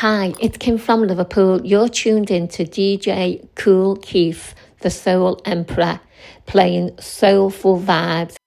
[0.00, 1.66] Hi, it's Kim from Liverpool.
[1.66, 5.98] You're tuned in to DJ Kool Keith, the Soul Emperor,
[6.46, 8.37] playing soulful vibes.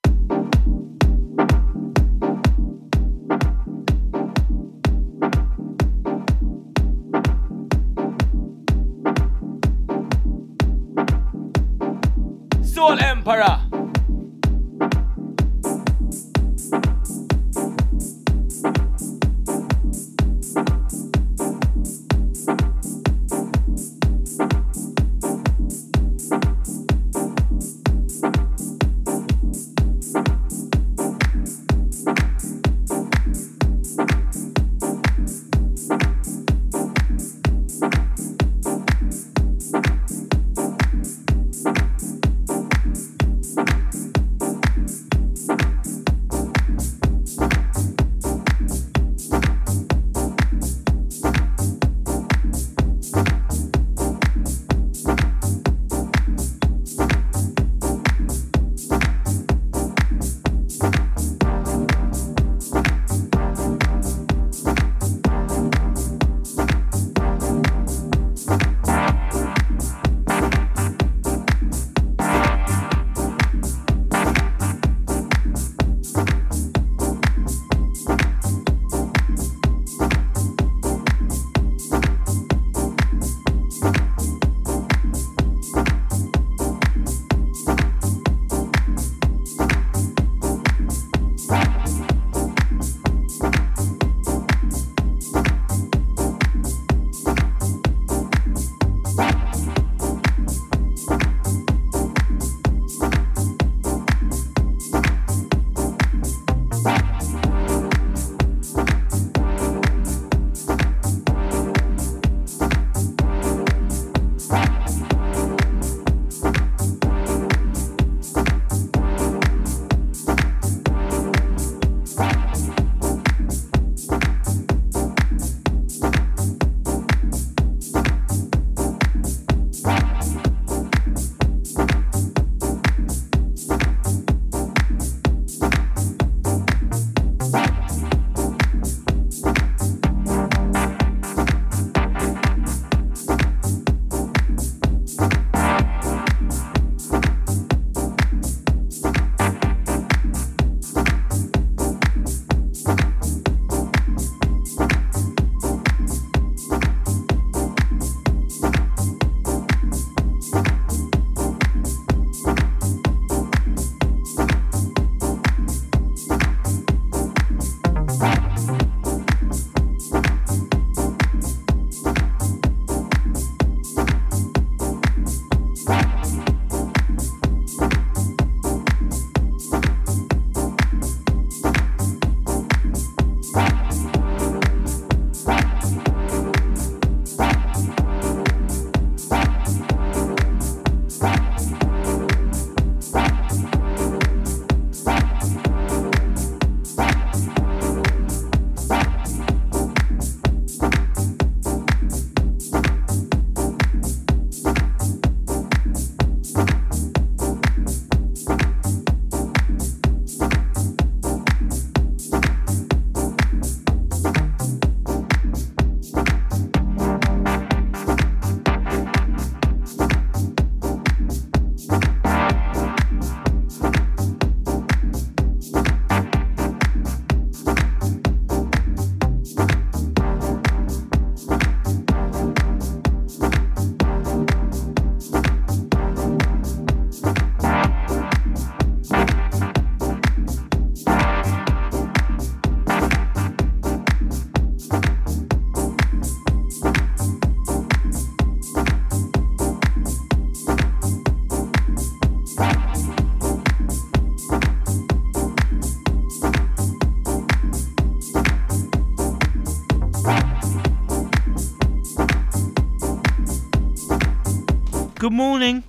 [265.31, 265.81] Good morning.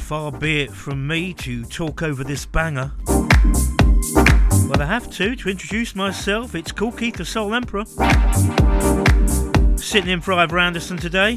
[0.00, 2.90] Far be it from me to talk over this banger.
[3.06, 6.56] Well, I have to to introduce myself.
[6.56, 7.84] It's Kool Keith, the Soul Emperor.
[9.76, 11.36] Sitting in for Ivor Anderson today.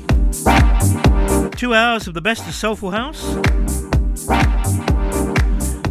[1.55, 3.21] Two hours of the best of Soulful House.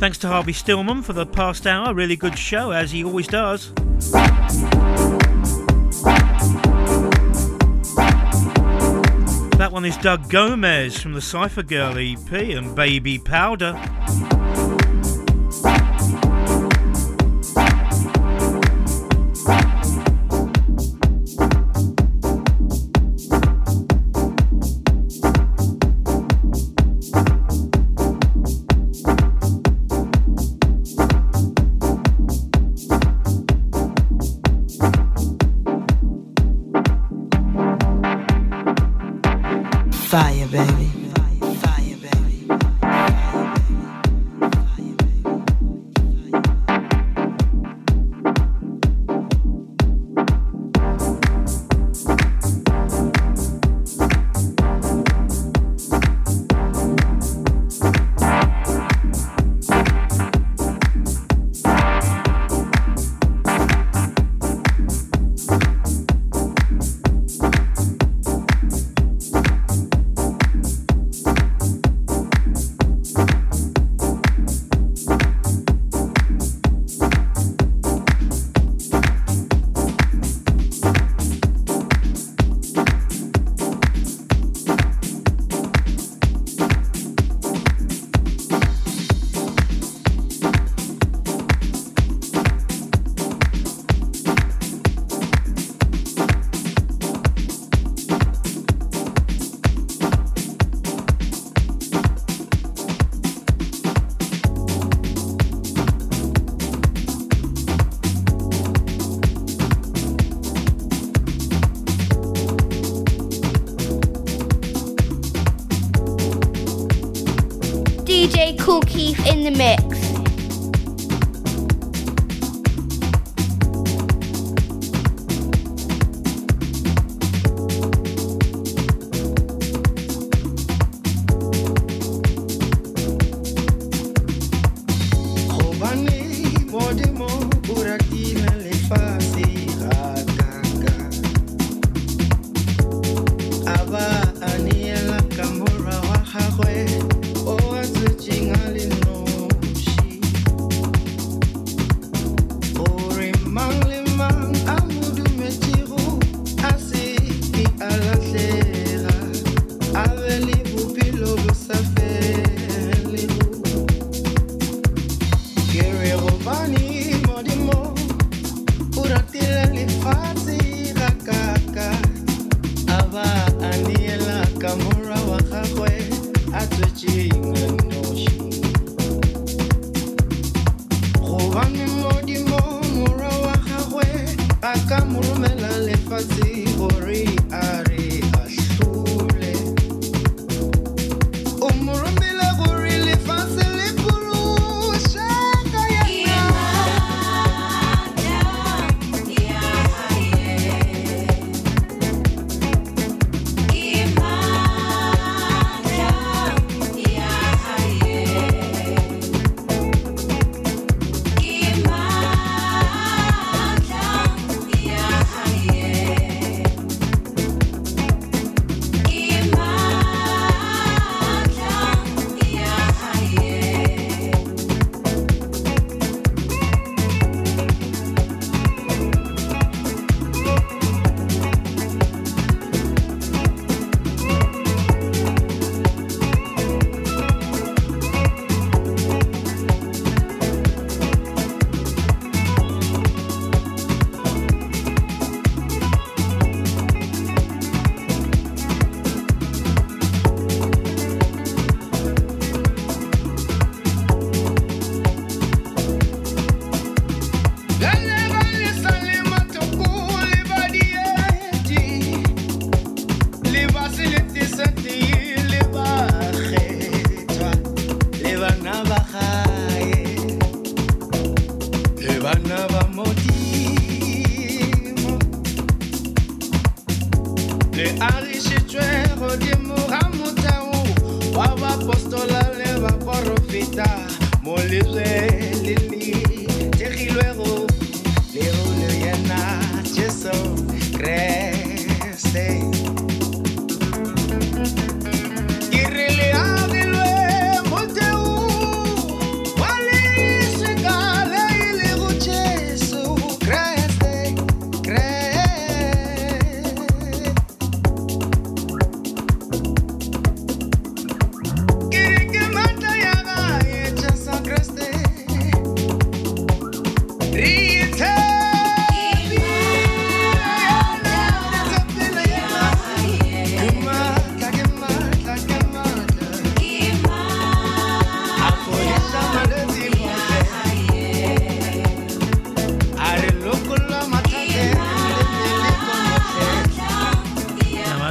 [0.01, 1.95] Thanks to Harvey Stillman for the past hour.
[1.95, 3.73] Really good show, as he always does.
[9.81, 13.73] One is Doug Gomez from the Cypher Girl EP and Baby Powder.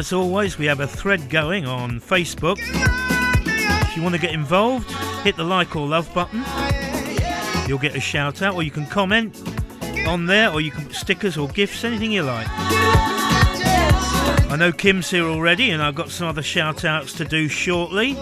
[0.10, 2.58] As always, we have a thread going on Facebook.
[2.60, 4.90] If you want to get involved,
[5.24, 6.44] hit the like or love button.
[7.68, 9.40] You'll get a shout out, or you can comment
[10.08, 12.48] on there, or you can put stickers or gifts, anything you like.
[14.50, 18.18] I know Kim's here already, and I've got some other shout outs to do shortly.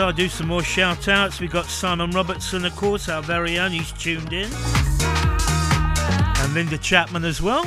[0.00, 1.40] I'll do some more shout outs.
[1.40, 4.50] We've got Simon Robertson, of course, our very own, he's tuned in.
[6.38, 7.64] And Linda Chapman as well.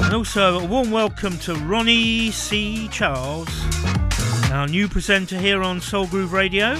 [0.00, 2.88] And also a warm welcome to Ronnie C.
[2.88, 3.48] Charles,
[4.50, 6.76] our new presenter here on Soul Groove Radio.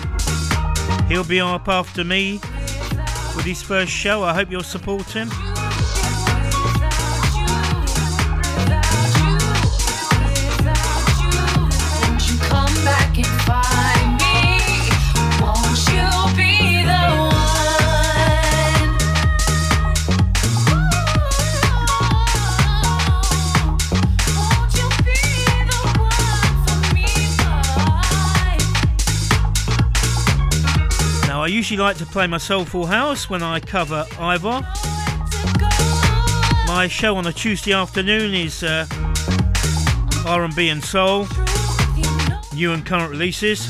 [1.09, 2.41] He'll be up after me
[3.37, 4.23] with his first show.
[4.23, 5.29] I hope you'll support him.
[31.75, 34.61] Usually like to play my Soulful House when I cover Ivor.
[36.69, 38.87] My show on a Tuesday afternoon is uh,
[40.25, 41.27] R&B and Soul,
[42.55, 43.69] new and current releases.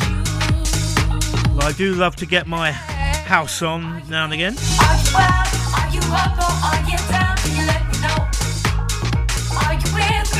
[1.48, 4.54] Well, I do love to get my house on now and again.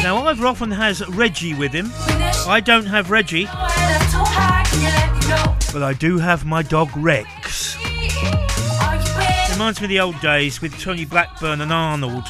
[0.03, 1.91] Now, Ivor often has Reggie with him.
[2.47, 3.47] I don't have Reggie.
[5.73, 7.44] But I do have my dog Rex.
[9.55, 12.25] Reminds me of the old days with Tony Blackburn and Arnold.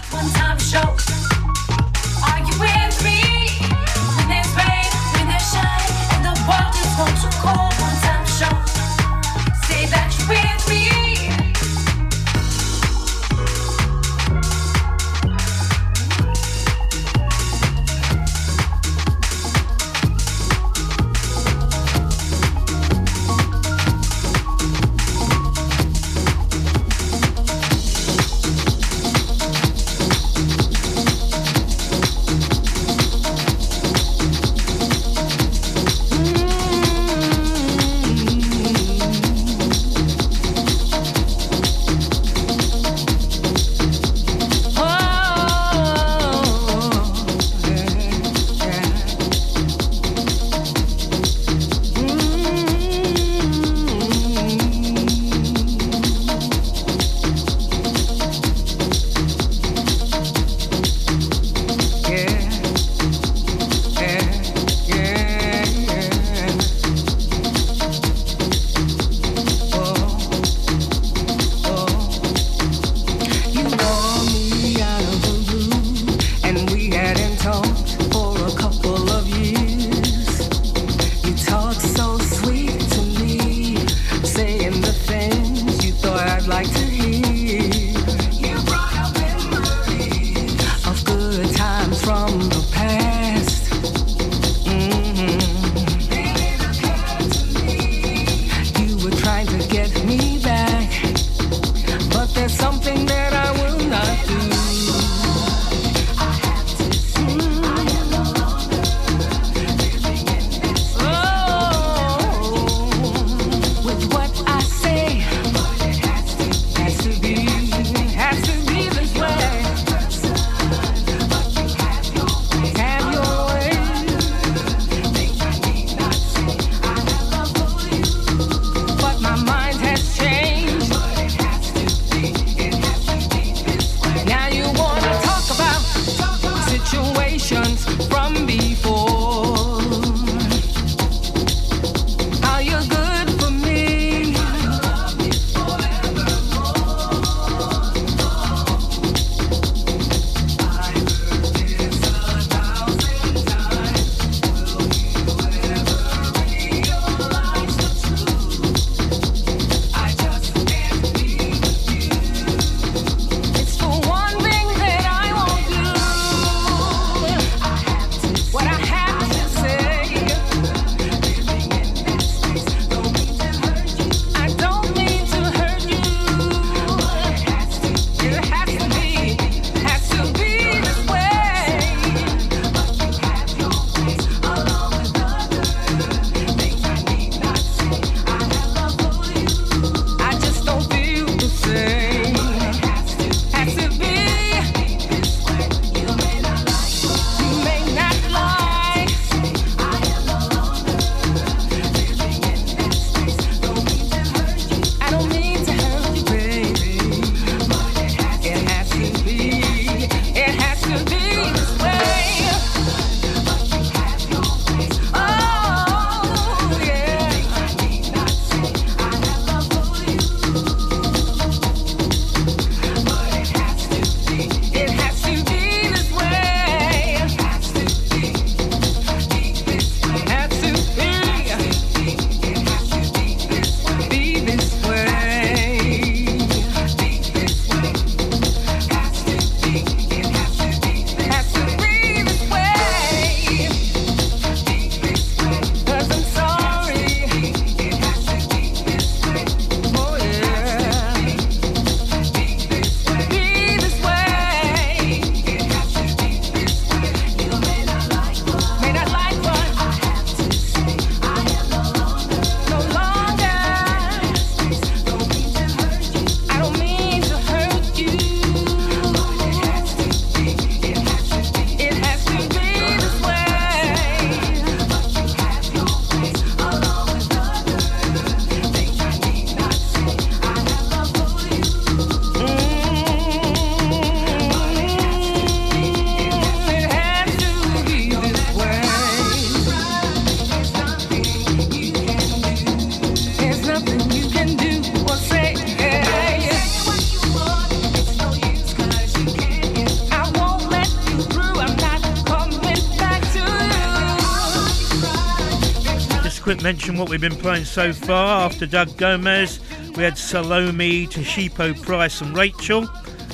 [306.64, 308.46] Mention what we've been playing so far.
[308.46, 309.60] After Doug Gomez,
[309.96, 312.88] we had Selomi, Tshepo Price, and Rachel,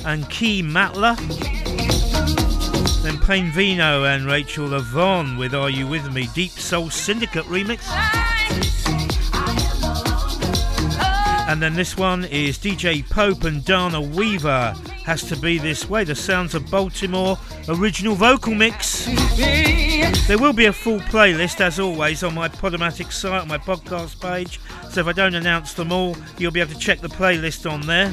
[0.05, 1.15] and Ke Matla.
[3.03, 6.27] Then Panevino and Rachel LaVonne with Are You With Me?
[6.35, 7.87] Deep Soul Syndicate remix.
[11.47, 14.75] And then this one is DJ Pope and Dana Weaver.
[15.05, 16.03] Has to be this way.
[16.03, 17.37] The sounds of Baltimore
[17.69, 18.90] original vocal mix.
[20.27, 24.21] There will be a full playlist as always on my Podomatic site, on my podcast
[24.21, 24.59] page.
[24.89, 27.81] So if I don't announce them all, you'll be able to check the playlist on
[27.81, 28.07] there.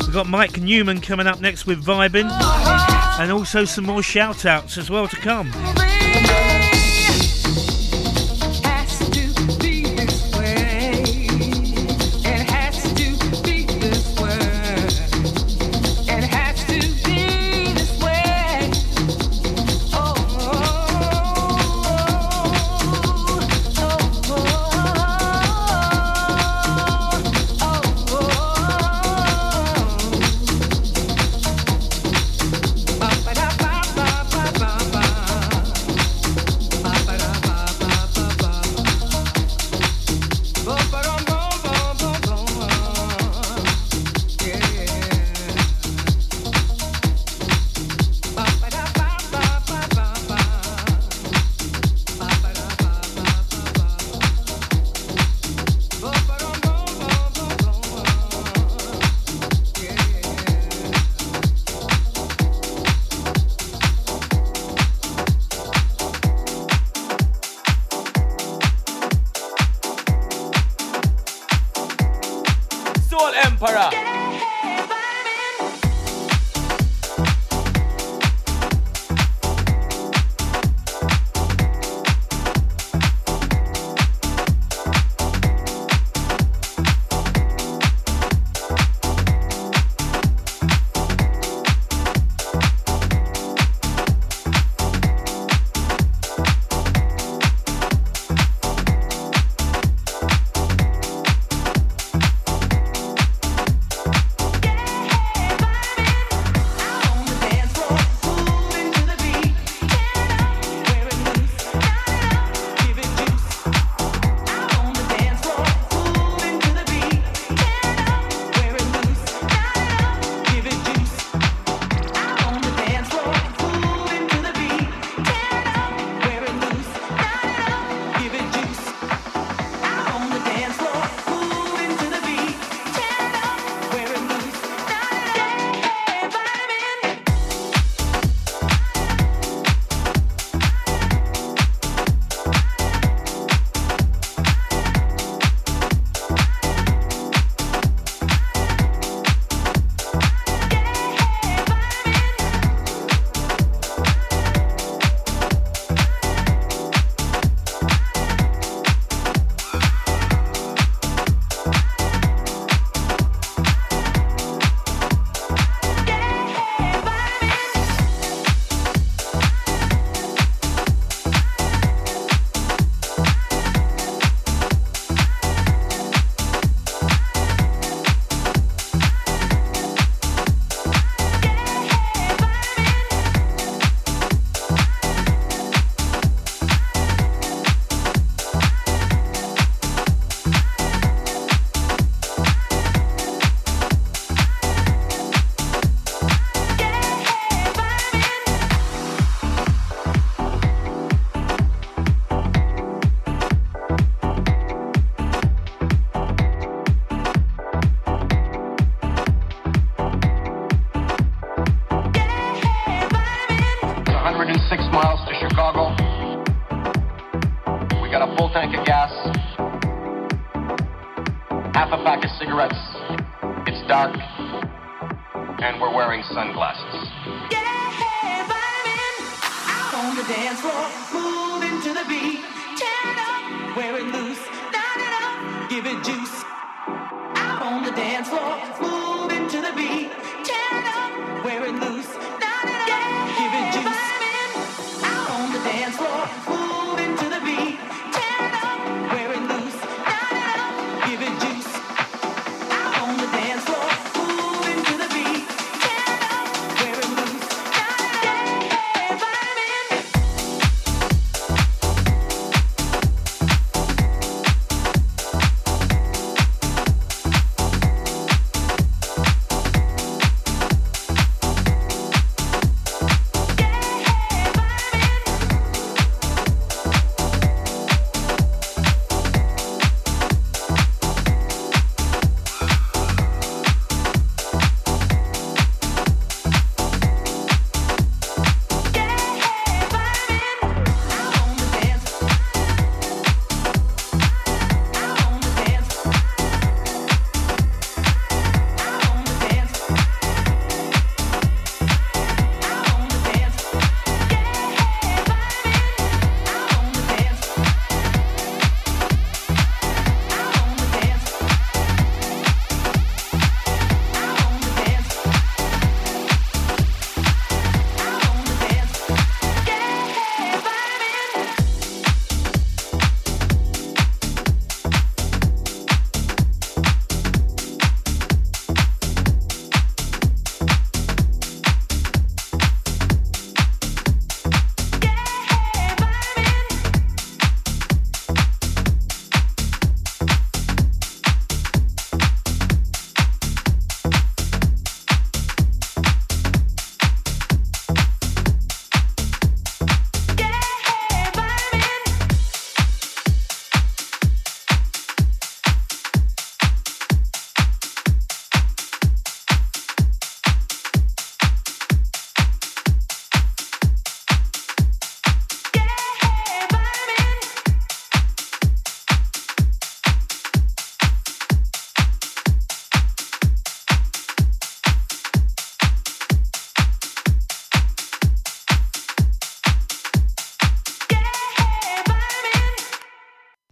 [0.00, 2.28] We've got Mike Newman coming up next with Vibin,
[3.20, 5.52] and also some more shout outs as well to come.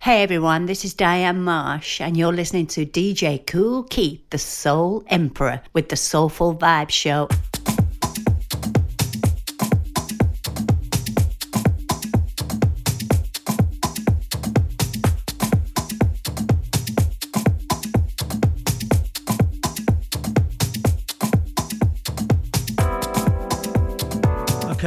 [0.08, 5.04] Hey everyone, this is Diane Marsh, and you're listening to DJ Kool Keith, the Soul
[5.08, 7.28] Emperor, with the Soulful Vibe Show.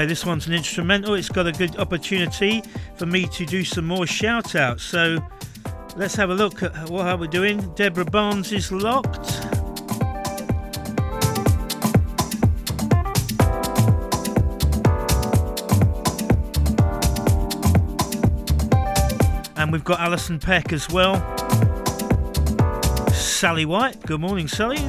[0.02, 1.14] Okay, this one's an instrumental.
[1.14, 2.64] It's got a good opportunity
[2.96, 4.82] for me to do some more shout outs.
[4.82, 5.24] So
[5.96, 7.72] let's have a look at what are we doing.
[7.76, 9.30] Deborah Barnes is locked.
[19.56, 21.14] And we've got Alison Peck as well.
[23.14, 24.02] Sally White.
[24.08, 24.80] Good morning, Sally.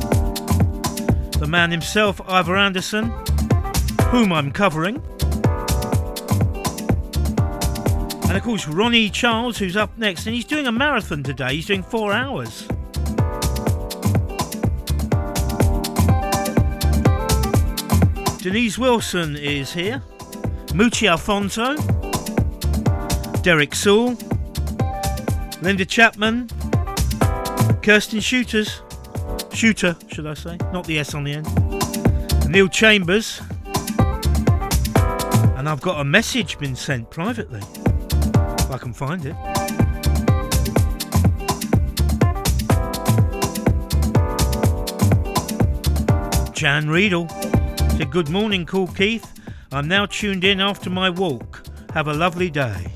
[1.38, 3.12] The man himself, Ivor Anderson
[4.12, 4.96] whom I'm covering.
[8.28, 11.54] And of course, Ronnie Charles, who's up next, and he's doing a marathon today.
[11.54, 12.68] He's doing four hours.
[18.42, 20.02] Denise Wilson is here.
[20.74, 21.76] Muchi Alfonso.
[23.40, 24.18] Derek Sewell.
[25.62, 26.48] Linda Chapman.
[27.80, 28.82] Kirsten Shooters.
[29.54, 30.58] Shooter, should I say?
[30.70, 32.50] Not the S on the end.
[32.50, 33.40] Neil Chambers.
[35.62, 37.60] And I've got a message been sent privately.
[37.60, 39.36] If I can find it.
[46.52, 47.28] Jan Riedel
[47.96, 49.32] said, Good morning, Kool Keith.
[49.70, 51.64] I'm now tuned in after my walk.
[51.94, 52.88] Have a lovely day.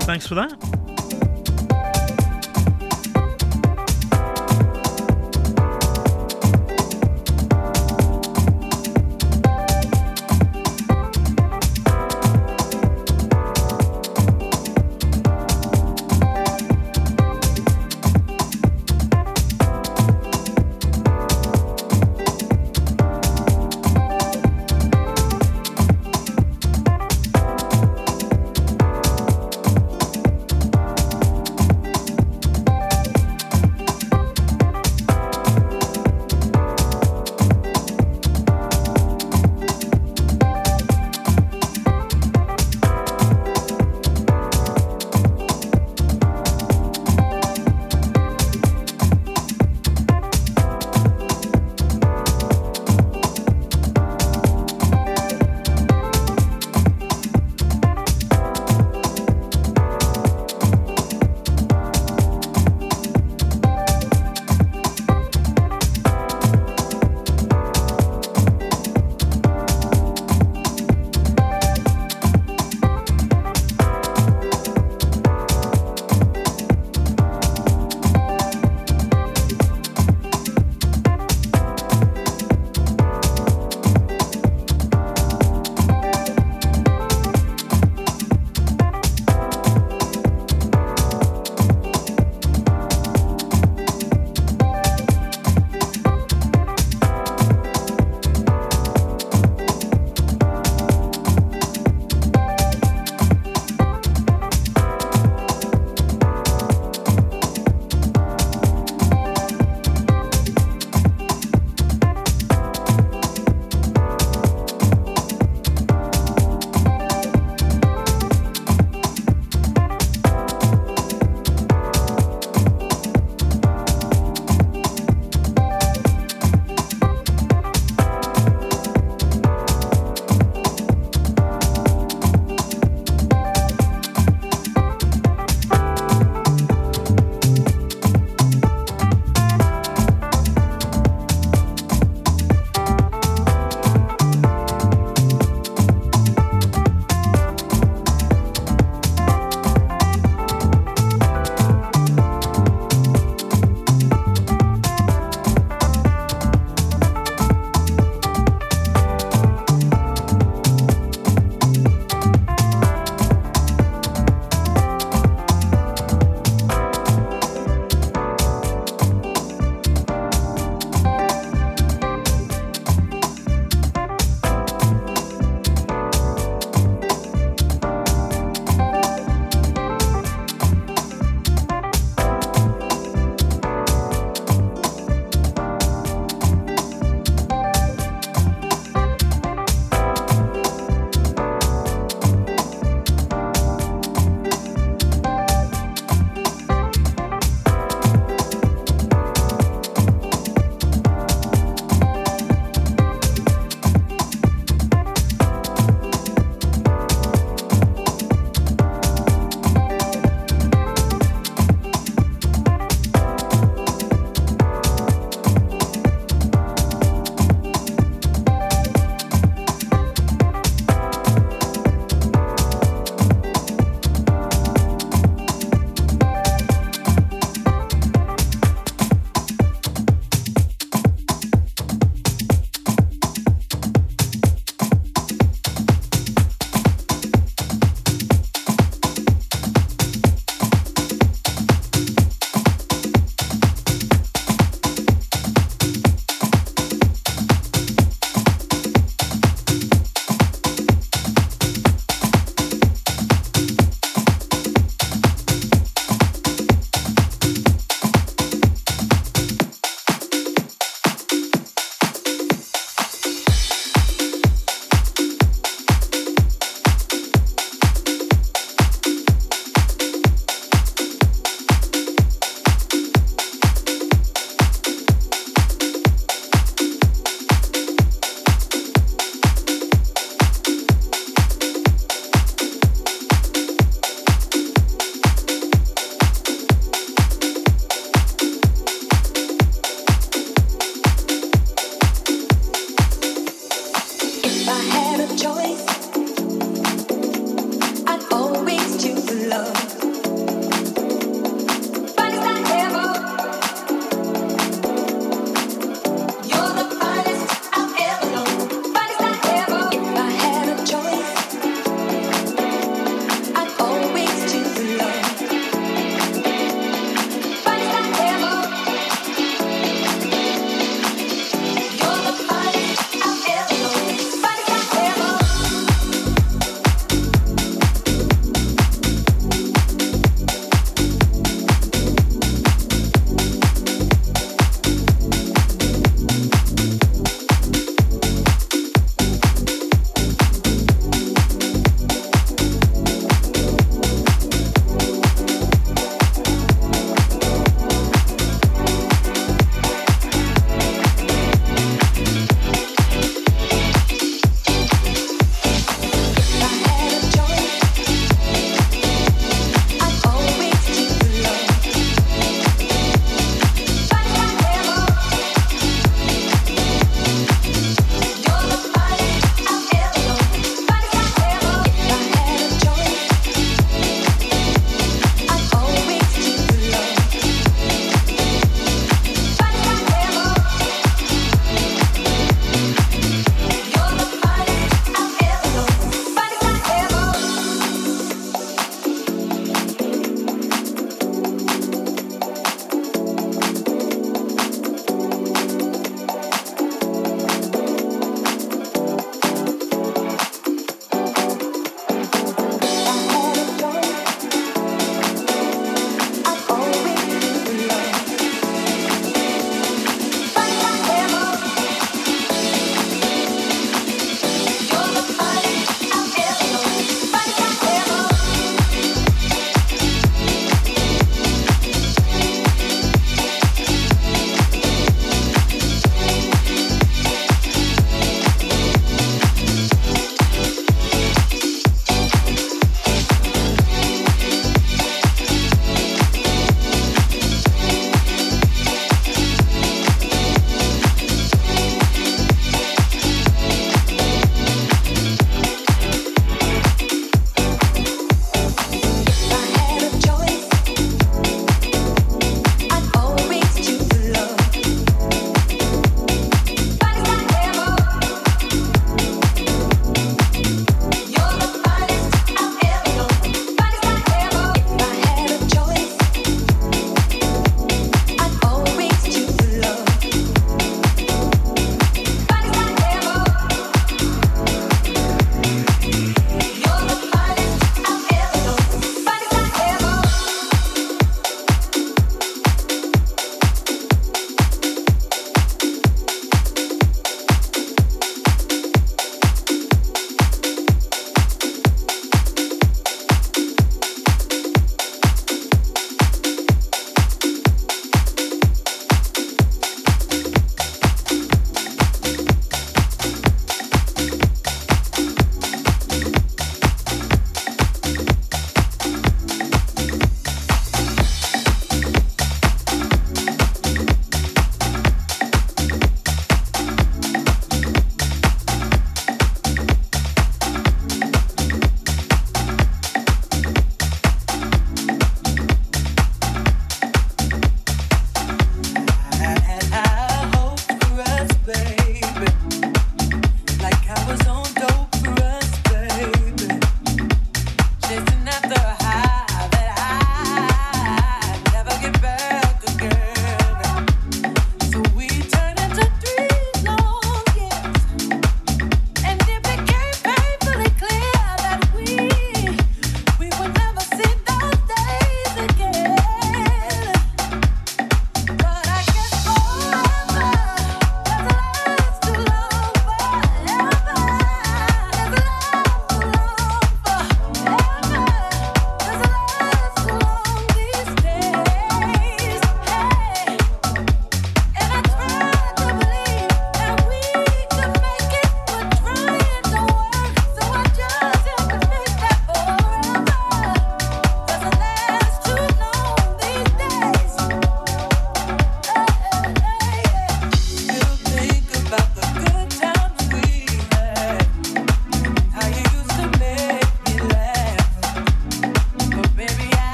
[0.00, 0.75] Thanks for that.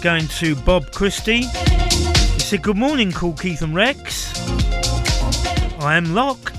[0.00, 1.42] Going to Bob Christie.
[1.42, 4.32] He said, Good morning, Kool Keith and Rex.
[5.78, 6.56] I am locked.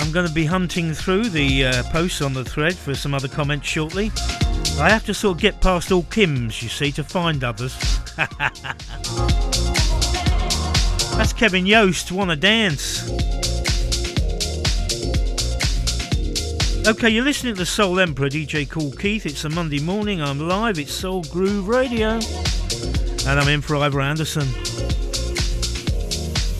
[0.00, 3.28] I'm going to be hunting through the uh, posts on the thread for some other
[3.28, 4.10] comments shortly.
[4.80, 7.76] I have to sort of get past all Kims, you see, to find others.
[11.16, 13.10] That's Kevin Yost, Wanna Dance.
[16.86, 19.26] Okay, you're listening to the Soul Emperor, DJ Kool Keith.
[19.26, 22.20] It's a Monday morning, I'm live, it's Soul Groove Radio.
[23.26, 24.46] And I'm in for Ivor Anderson.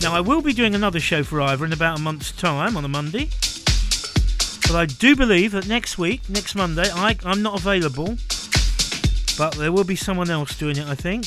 [0.01, 2.83] Now, I will be doing another show for Ivor in about a month's time on
[2.83, 3.29] a Monday.
[4.69, 8.17] But I do believe that next week, next Monday, I, I'm not available.
[9.35, 11.25] But there will be someone else doing it, I think,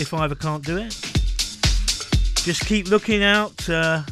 [0.00, 0.90] if I Ivor can't do it.
[2.42, 4.02] Just keep looking out uh,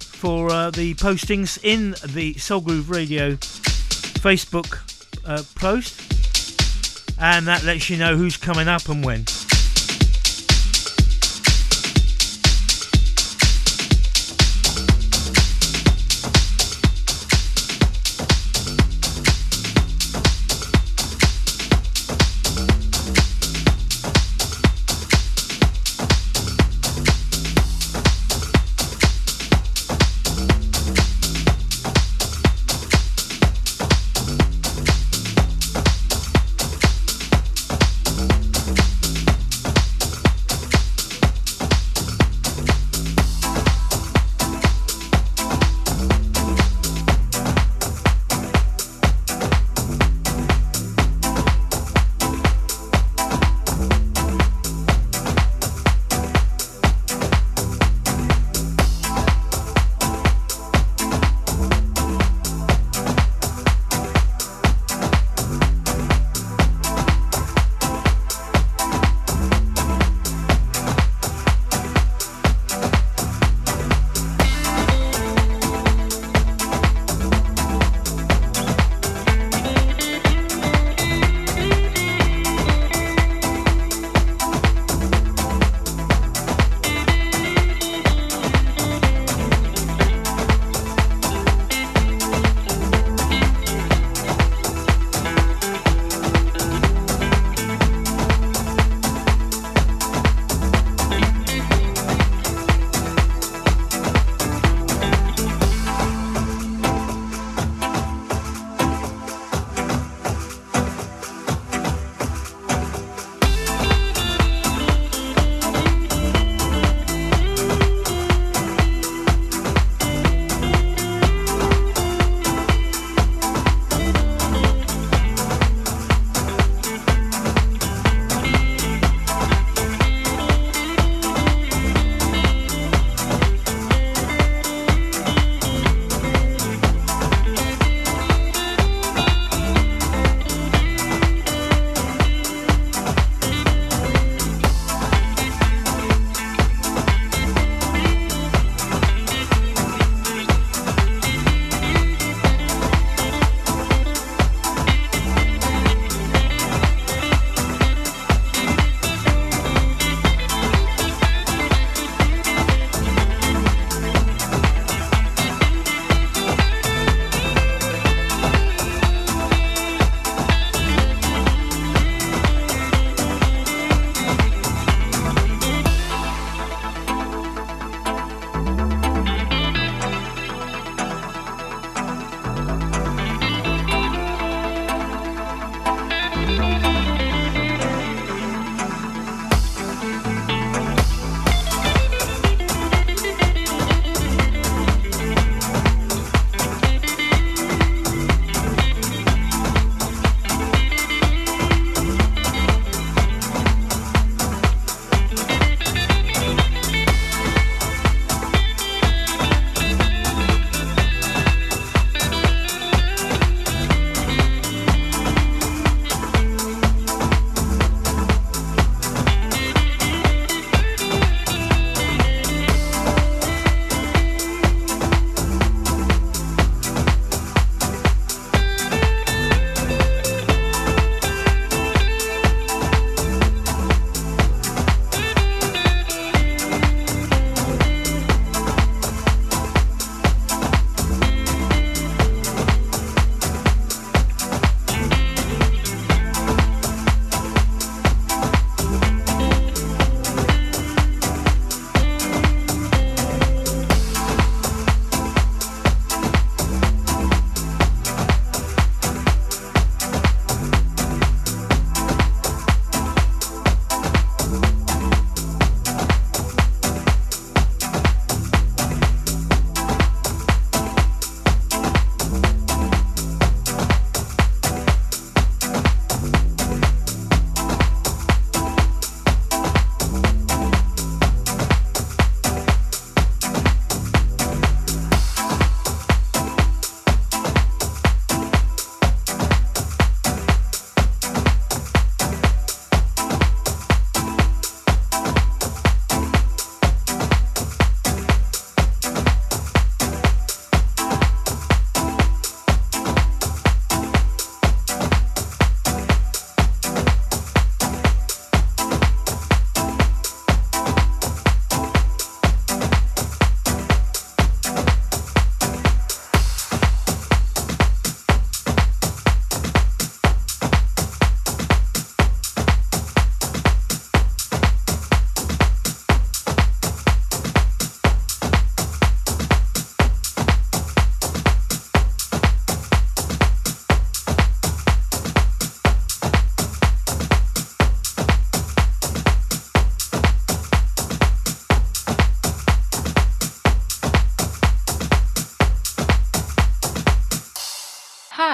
[0.00, 4.80] for uh, the postings in the Soul Groove Radio Facebook
[5.24, 6.00] uh, post.
[7.20, 9.24] And that lets you know who's coming up and when.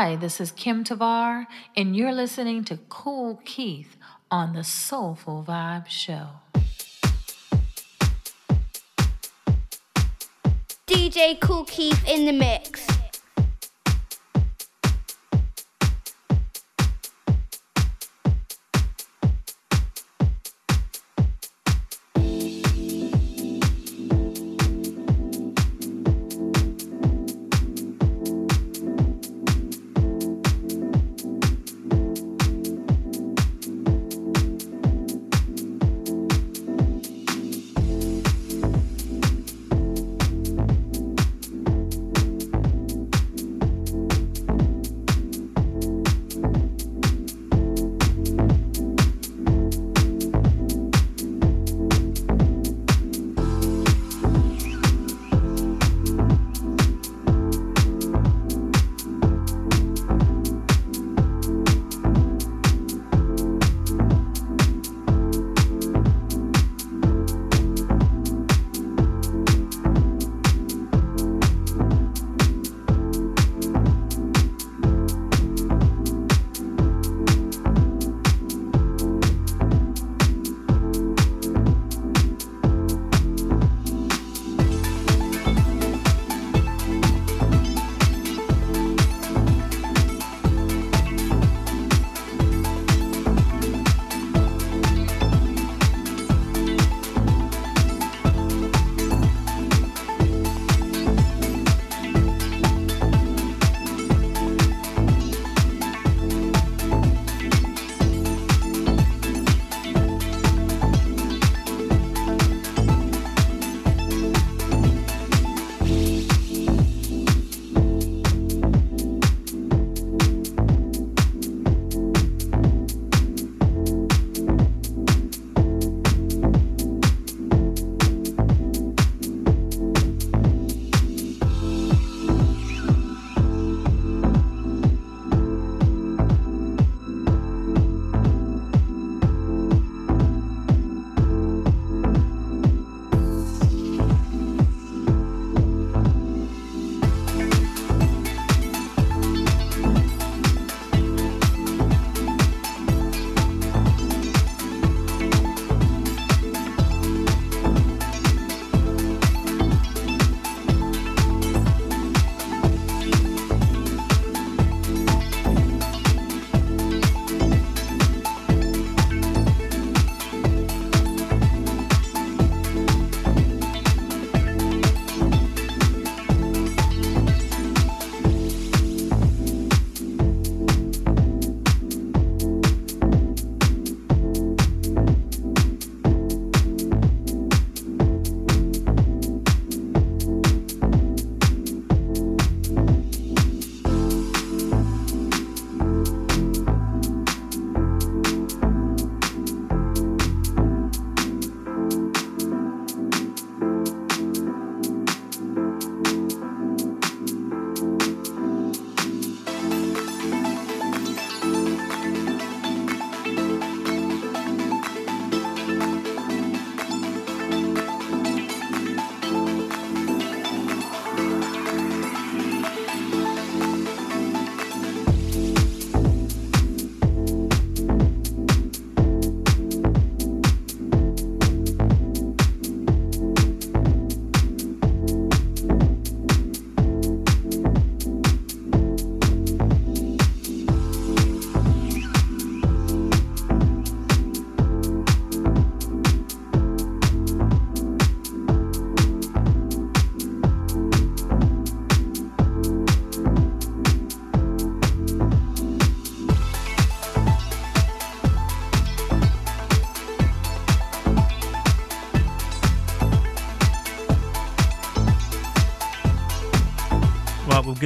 [0.06, 3.96] Hi, this is Kim Tavar, and you're listening to Kool Keith
[4.30, 6.28] on the Soulful Vibe Show.
[10.86, 12.65] DJ Kool Keith in the mix.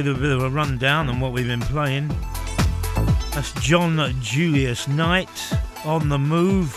[0.03, 2.07] Give a bit of a rundown on what we've been playing.
[3.35, 5.29] That's John Julius Knight
[5.85, 6.73] on the move.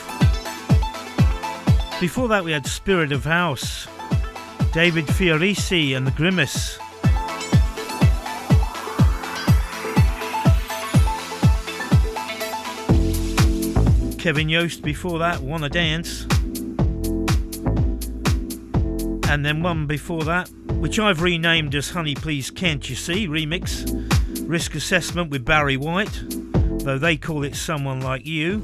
[2.01, 3.89] Before that, we had Spirit of House,
[4.75, 6.79] David Fiorese and the Grimace.
[14.19, 16.25] Kevin Yost before that, Wanna Dance.
[19.31, 20.51] And then one before that,
[20.85, 23.87] which I've renamed as Honey Please Can't You See remix
[24.47, 26.23] Risk Assessment with Barry White,
[26.85, 28.59] though they call it Someone Like You.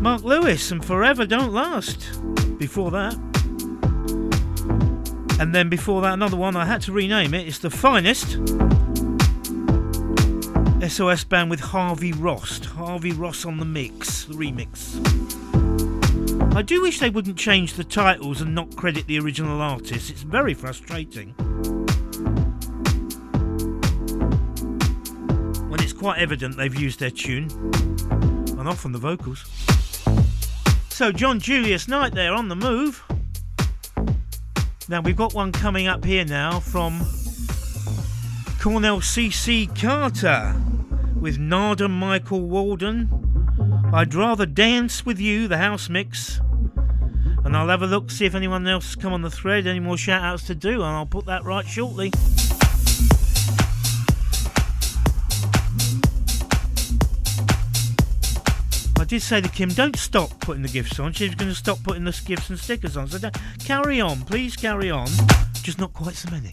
[0.00, 2.18] Mark Lewis and Forever Don't Last.
[2.56, 3.12] Before that.
[5.38, 7.46] And then before that, another one I had to rename it.
[7.46, 8.38] It's The Finest.
[10.88, 12.64] SOS band with Harvey Ross.
[12.64, 15.01] Harvey Ross on the mix, the remix.
[16.54, 20.10] I do wish they wouldn't change the titles and not credit the original artist.
[20.10, 21.30] It's very frustrating.
[25.70, 27.48] When it's quite evident they've used their tune,
[28.58, 29.46] and often the vocals.
[30.90, 33.02] So, John Julius Knight there on the move.
[34.90, 37.00] Now, we've got one coming up here now from
[38.60, 40.54] Cornell CC Carter
[41.18, 43.31] with Narada Michael Walden.
[43.94, 46.40] I'd rather dance with you, the house mix.
[47.44, 49.80] And I'll have a look, see if anyone else has come on the thread, any
[49.80, 52.10] more shout outs to do, and I'll put that right shortly.
[58.98, 61.12] I did say to Kim, don't stop putting the gifts on.
[61.12, 63.08] She's going to stop putting the gifts and stickers on.
[63.08, 63.30] So
[63.62, 65.08] carry on, please carry on.
[65.62, 66.52] Just not quite so many.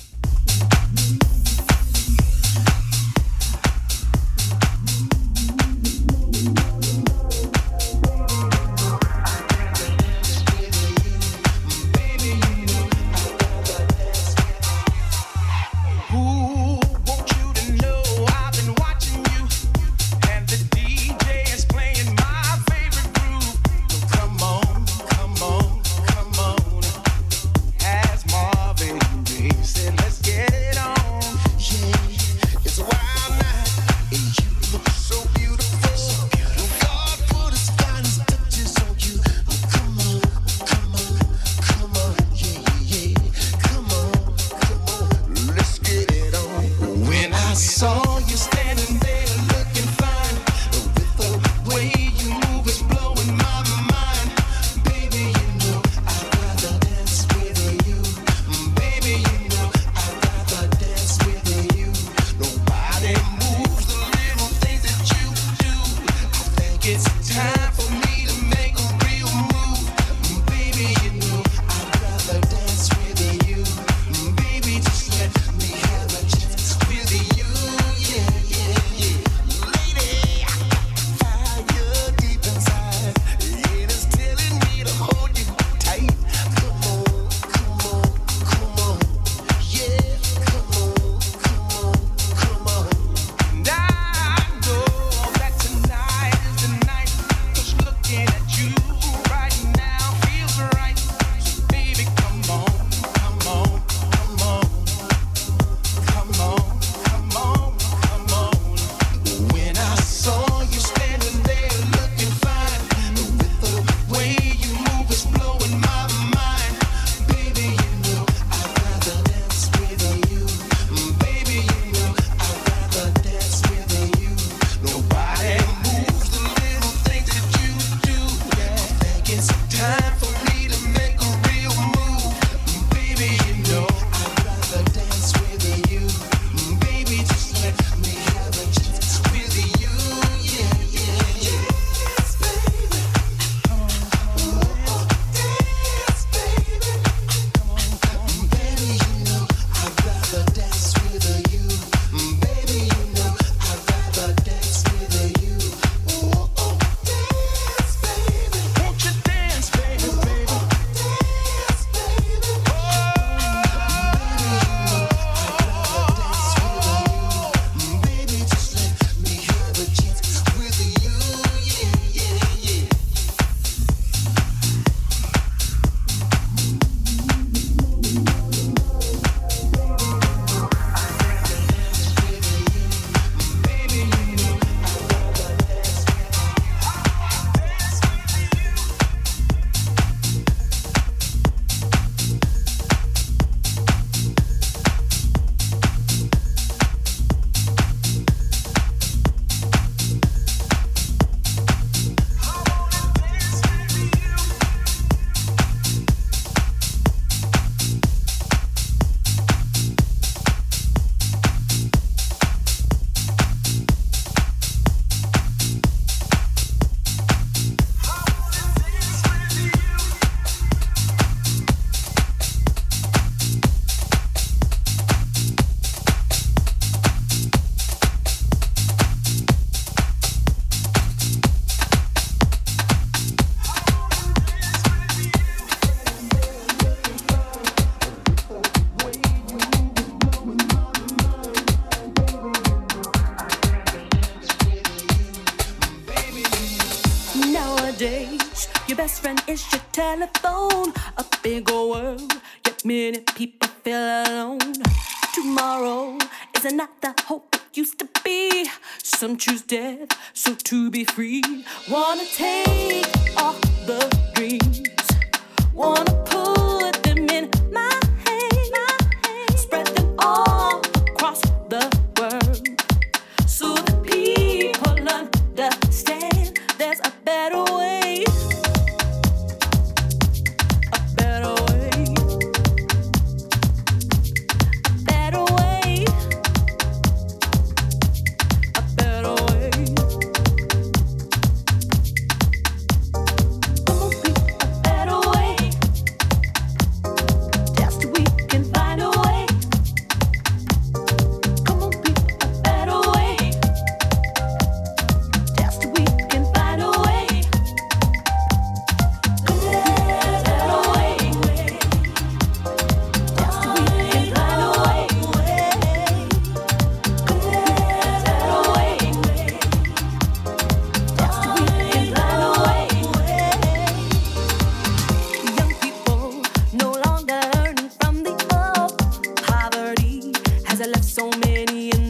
[330.90, 332.09] Left so many in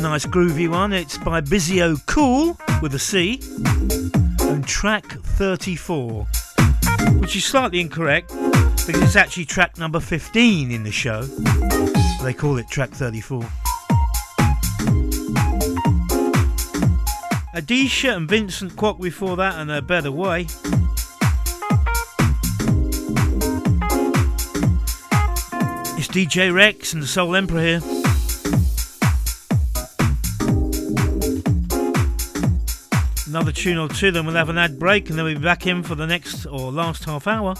[0.00, 0.94] nice groovy one.
[0.94, 3.38] It's by Bizio Cool with a C
[4.48, 6.24] and track 34,
[7.18, 8.28] which is slightly incorrect
[8.86, 11.22] because it's actually track number 15 in the show.
[12.22, 13.42] They call it track 34.
[17.54, 20.42] Adesha and Vincent Kwok before that and A Better Way.
[25.98, 27.99] It's DJ Rex and the Soul Emperor here.
[33.30, 35.64] Another tune or two, then we'll have an ad break and then we'll be back
[35.64, 37.54] in for the next or last half hour.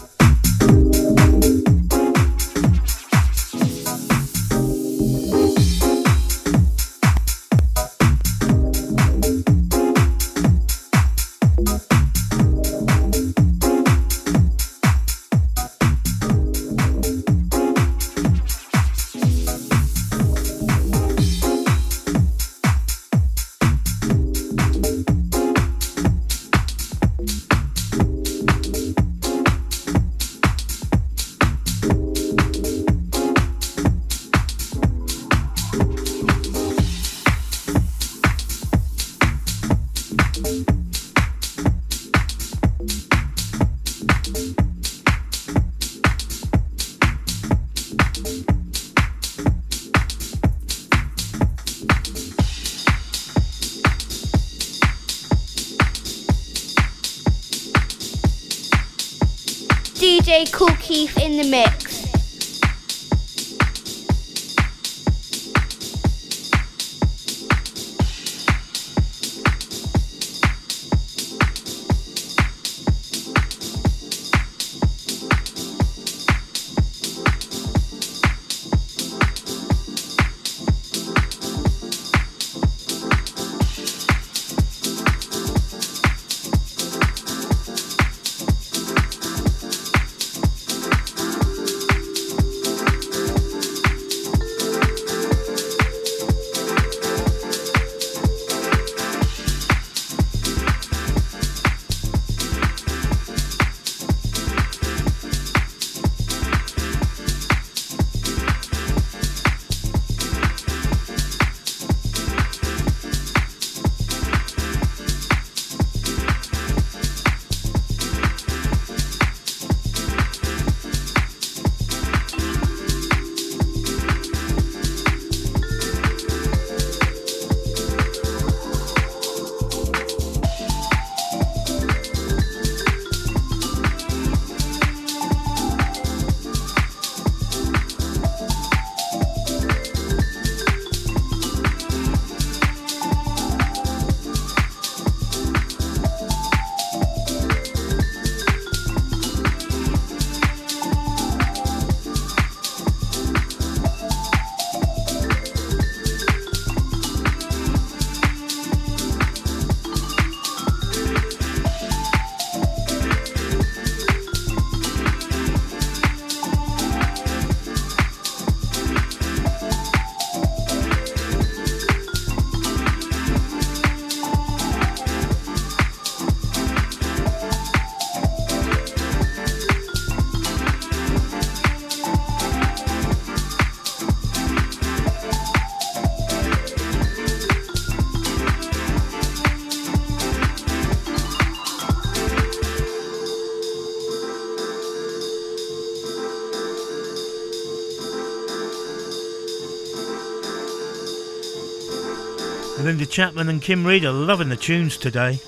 [203.10, 205.40] Chapman and Kim Reed are loving the tunes today.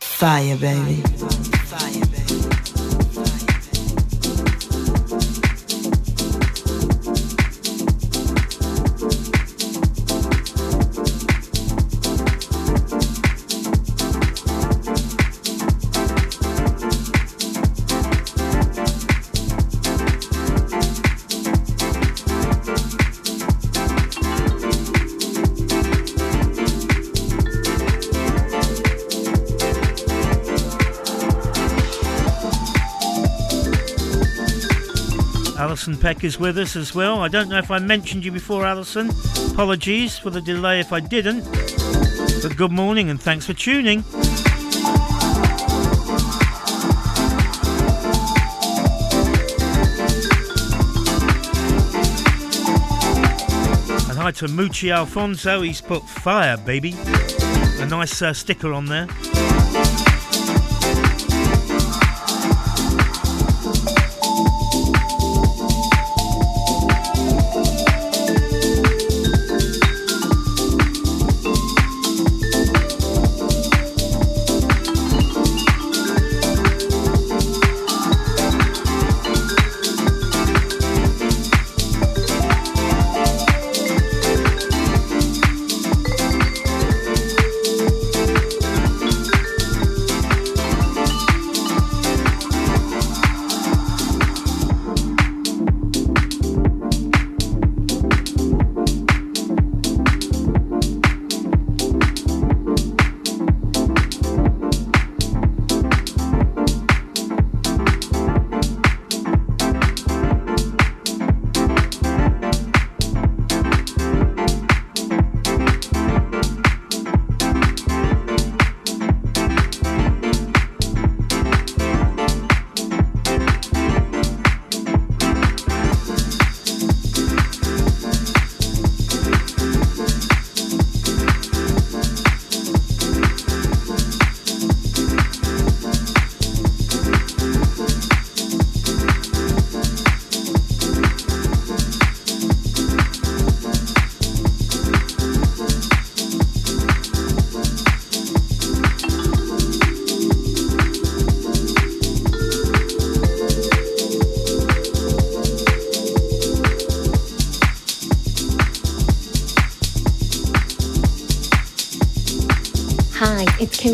[0.00, 1.05] Fire, baby.
[35.86, 37.20] Alison Peck is with us as well.
[37.20, 39.08] I don't know if I mentioned you before, Alison.
[39.52, 41.44] Apologies for the delay if I didn't.
[42.42, 43.98] But good morning and thanks for tuning.
[54.08, 55.60] And hi to Mucci Alfonso.
[55.60, 56.96] He's put fire, baby.
[57.78, 59.06] A nice uh, sticker on there.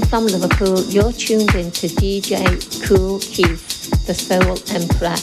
[0.01, 0.82] From Liverpool.
[0.85, 5.16] You're tuned in to DJ Kool Keith, the Soul Emperor.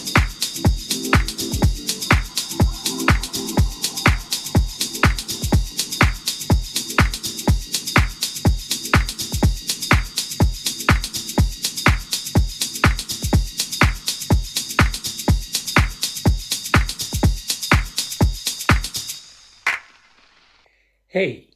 [21.07, 21.49] Hey,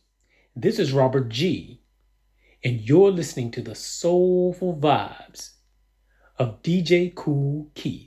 [0.56, 1.73] this is Robert G
[2.64, 5.52] and you're listening to the soulful vibes
[6.38, 8.03] of DJ Kool Keith.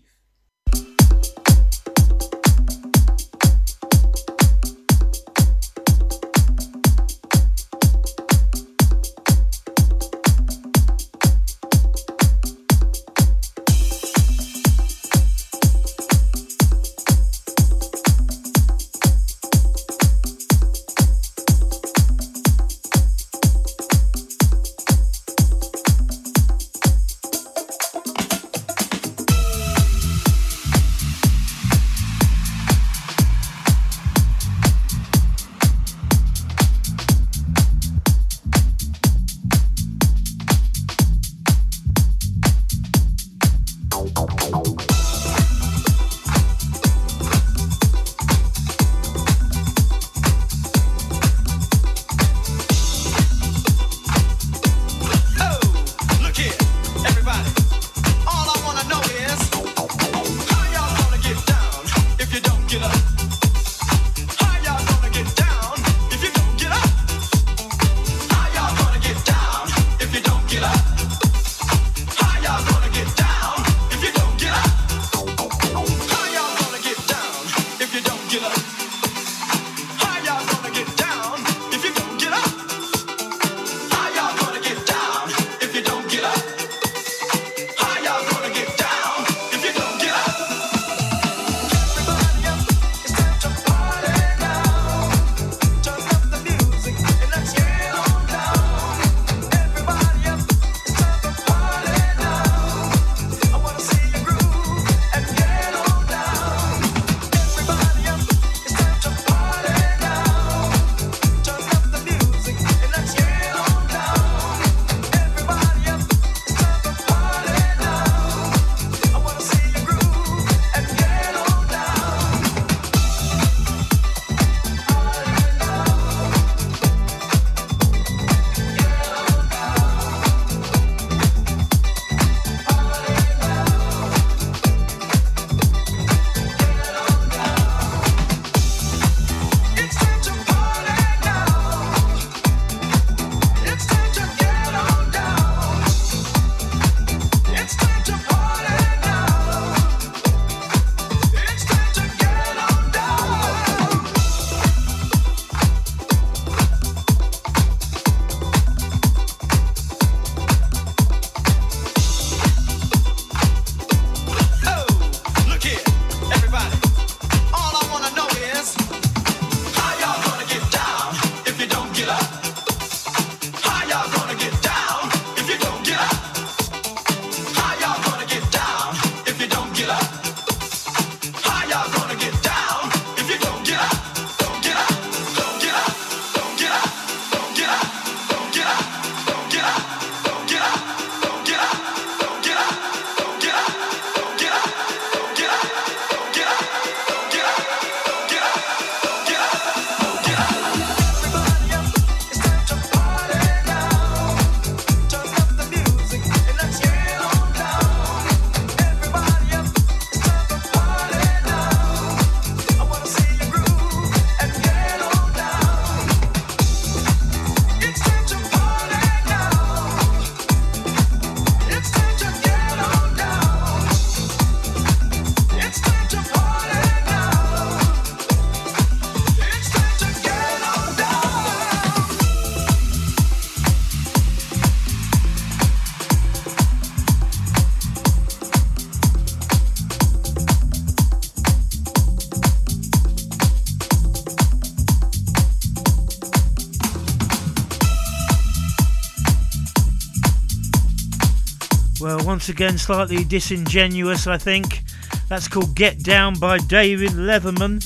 [252.47, 254.85] Once again, slightly disingenuous, I think.
[255.29, 257.85] That's called Get Down by David Leatherman.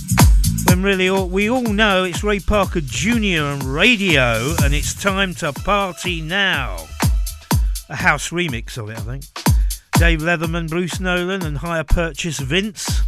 [0.68, 3.08] When really all, we all know it's Ray Parker Jr.
[3.40, 6.76] and Raydio, and it's time to party now.
[7.88, 9.24] A house remix of it, I think.
[9.92, 12.99] Dave Leatherman, Bruce Nolan, and Hire Purchase Vince.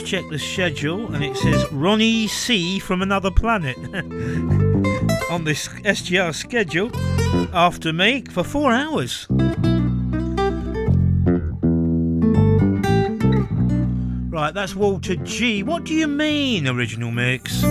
[0.00, 3.76] Check the schedule and it says Ronnie C from another planet
[5.30, 6.90] on this SGR schedule
[7.52, 9.26] after me for four hours.
[14.30, 15.62] Right, that's Walter G.
[15.62, 17.62] What do you mean, original mix?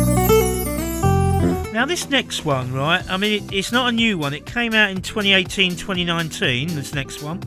[1.74, 4.34] Now, this next one, right, I mean, it, it's not a new one.
[4.34, 7.42] It came out in 2018 2019, this next one.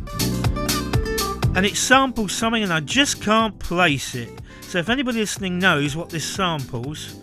[1.55, 4.41] And it samples something, and I just can't place it.
[4.75, 7.15] So if anybody listening knows what this samples,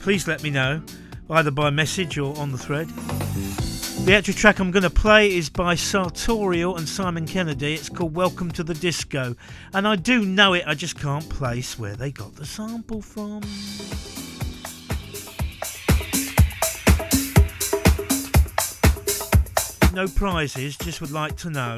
[0.00, 0.82] please let me know,
[1.30, 2.88] either by message or on the thread.
[2.88, 7.74] The actual track I'm going to play is by Sartorial and Simon Kennedy.
[7.74, 9.36] It's called Welcome to the Disco.
[9.72, 13.42] And I do know it, I just can't place where they got the sample from.
[19.94, 21.76] No prizes, just would like to know.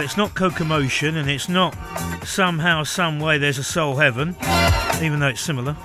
[0.00, 1.76] It's not Cocomotion and it's not
[2.24, 4.36] somehow, some way there's a soul heaven,
[5.02, 5.76] even though it's similar.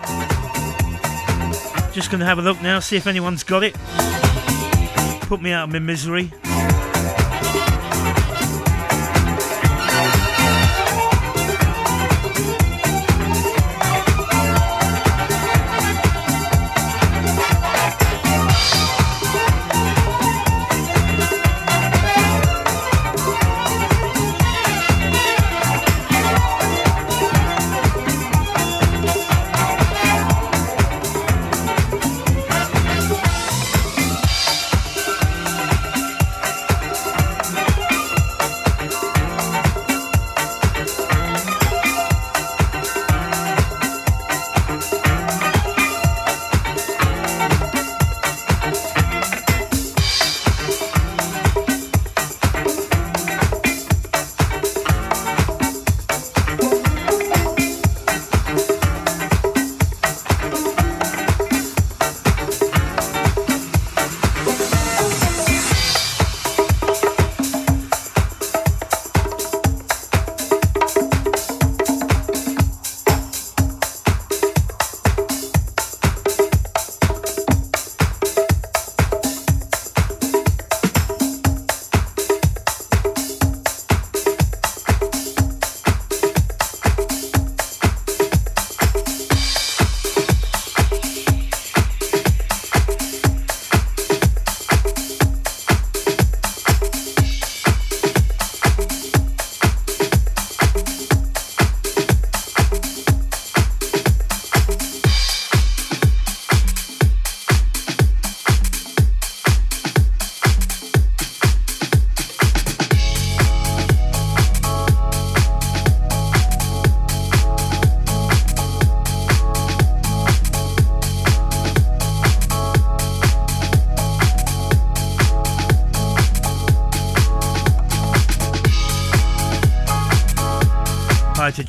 [1.91, 3.75] Just going to have a look now, see if anyone's got it.
[5.27, 6.31] Put me out of my misery.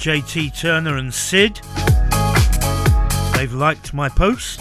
[0.00, 1.60] JT Turner and Sid.
[3.34, 4.58] They've liked my post.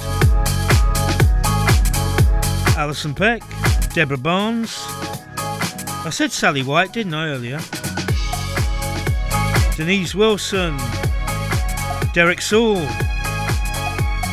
[2.78, 3.42] Alison Peck,
[3.94, 4.78] Deborah Barnes.
[5.38, 7.62] I said Sally White, didn't I, earlier?
[9.78, 10.78] Denise Wilson,
[12.14, 12.86] Derek Saul,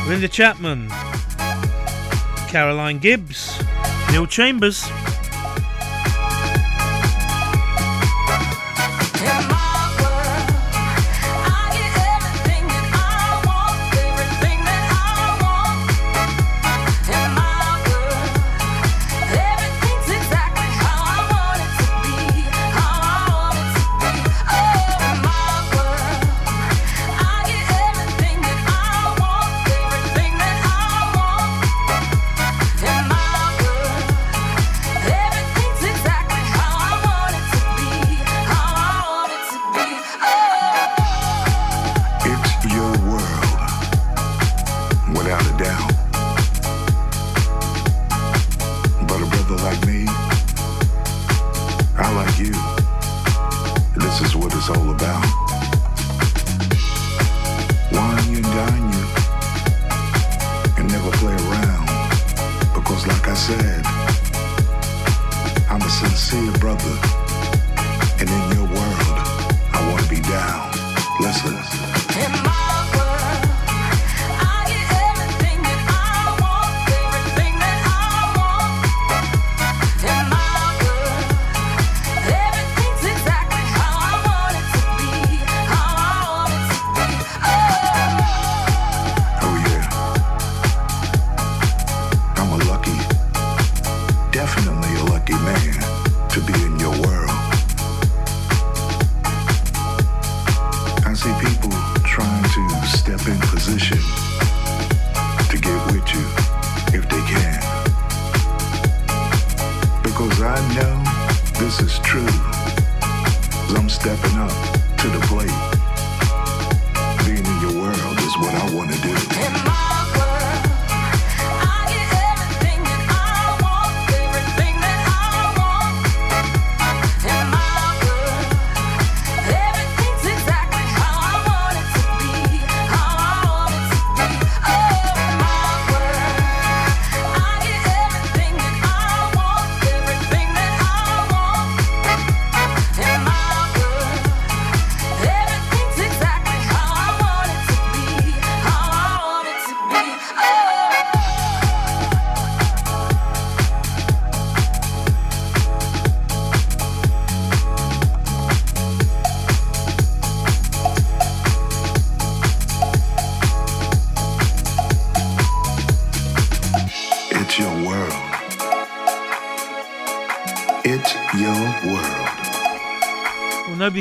[0.09, 0.89] Linda Chapman,
[2.49, 3.57] Caroline Gibbs,
[4.11, 4.83] Neil Chambers.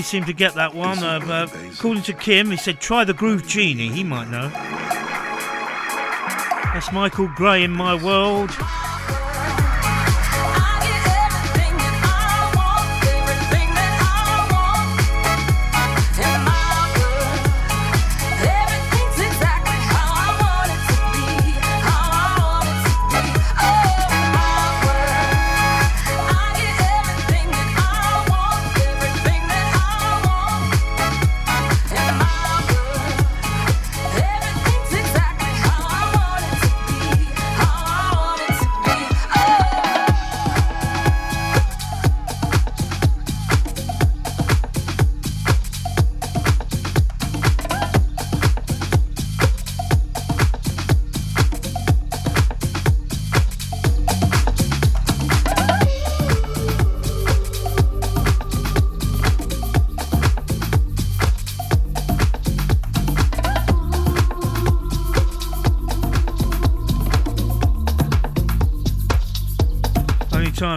[0.06, 1.02] Seemed to get that one.
[1.02, 3.88] Uh, uh, according to Kim, he said, try the Groove Genie.
[3.88, 4.48] He might know.
[6.72, 8.50] That's Michael Gray in My World.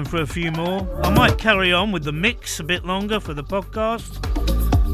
[0.10, 0.88] For a few more.
[1.04, 4.20] I might carry on with the mix a bit longer for the podcast.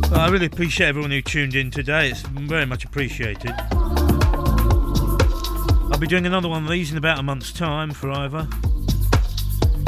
[0.09, 2.09] But I really appreciate everyone who tuned in today.
[2.09, 3.53] It's very much appreciated.
[5.89, 8.45] I'll be doing another one of these in about a month's time for Ivor.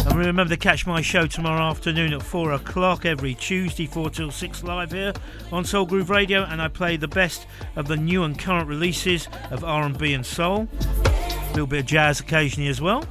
[0.05, 4.31] And remember to catch my show tomorrow afternoon at 4 o'clock every Tuesday, 4 till
[4.31, 5.11] 6 live here
[5.51, 6.45] on Soul Groove Radio.
[6.45, 10.69] And I play the best of the new and current releases of R&B and soul.
[11.03, 13.03] A little bit of jazz occasionally as well.